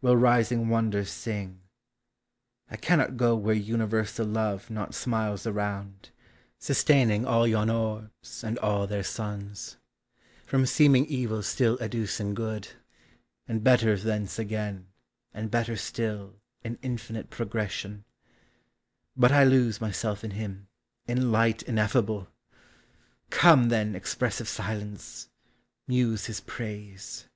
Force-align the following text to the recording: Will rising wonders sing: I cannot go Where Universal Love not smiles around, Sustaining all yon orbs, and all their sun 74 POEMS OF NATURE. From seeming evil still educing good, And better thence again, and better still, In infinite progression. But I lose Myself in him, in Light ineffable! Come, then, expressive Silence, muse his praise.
Will 0.00 0.16
rising 0.16 0.68
wonders 0.68 1.10
sing: 1.10 1.58
I 2.70 2.76
cannot 2.76 3.16
go 3.16 3.34
Where 3.34 3.52
Universal 3.56 4.26
Love 4.28 4.70
not 4.70 4.94
smiles 4.94 5.44
around, 5.44 6.10
Sustaining 6.60 7.26
all 7.26 7.48
yon 7.48 7.68
orbs, 7.68 8.44
and 8.44 8.60
all 8.60 8.86
their 8.86 9.02
sun 9.02 9.56
74 9.56 9.56
POEMS 9.56 9.68
OF 9.68 9.72
NATURE. 9.72 10.46
From 10.50 10.66
seeming 10.66 11.06
evil 11.06 11.42
still 11.42 11.78
educing 11.80 12.32
good, 12.32 12.68
And 13.48 13.64
better 13.64 13.96
thence 13.96 14.38
again, 14.38 14.86
and 15.34 15.50
better 15.50 15.74
still, 15.74 16.36
In 16.62 16.78
infinite 16.80 17.28
progression. 17.28 18.04
But 19.16 19.32
I 19.32 19.42
lose 19.42 19.80
Myself 19.80 20.22
in 20.22 20.30
him, 20.30 20.68
in 21.08 21.32
Light 21.32 21.64
ineffable! 21.64 22.28
Come, 23.30 23.68
then, 23.68 23.96
expressive 23.96 24.48
Silence, 24.48 25.28
muse 25.88 26.26
his 26.26 26.40
praise. 26.40 27.26